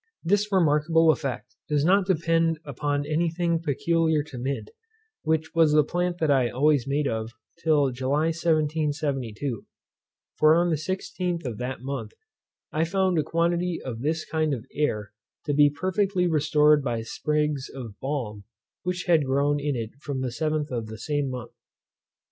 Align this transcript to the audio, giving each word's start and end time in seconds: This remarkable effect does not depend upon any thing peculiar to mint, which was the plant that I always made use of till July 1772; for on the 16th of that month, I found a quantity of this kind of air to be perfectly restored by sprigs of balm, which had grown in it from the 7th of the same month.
This 0.23 0.51
remarkable 0.51 1.11
effect 1.11 1.57
does 1.69 1.85
not 1.85 2.07
depend 2.07 2.57
upon 2.65 3.05
any 3.05 3.29
thing 3.29 3.59
peculiar 3.61 4.23
to 4.23 4.39
mint, 4.39 4.71
which 5.21 5.53
was 5.53 5.73
the 5.73 5.83
plant 5.83 6.17
that 6.17 6.31
I 6.31 6.49
always 6.49 6.87
made 6.87 7.05
use 7.05 7.11
of 7.31 7.33
till 7.59 7.91
July 7.91 8.33
1772; 8.33 9.67
for 10.39 10.55
on 10.55 10.71
the 10.71 10.75
16th 10.75 11.45
of 11.45 11.59
that 11.59 11.83
month, 11.83 12.13
I 12.71 12.83
found 12.83 13.19
a 13.19 13.23
quantity 13.23 13.79
of 13.79 14.01
this 14.01 14.25
kind 14.25 14.55
of 14.55 14.65
air 14.73 15.13
to 15.45 15.53
be 15.53 15.69
perfectly 15.69 16.25
restored 16.25 16.83
by 16.83 17.03
sprigs 17.03 17.69
of 17.69 17.99
balm, 17.99 18.45
which 18.81 19.03
had 19.05 19.23
grown 19.27 19.59
in 19.59 19.75
it 19.75 19.91
from 20.01 20.21
the 20.21 20.29
7th 20.29 20.71
of 20.71 20.87
the 20.87 20.97
same 20.97 21.29
month. 21.29 21.51